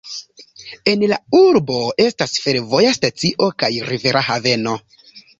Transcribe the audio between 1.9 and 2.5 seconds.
estas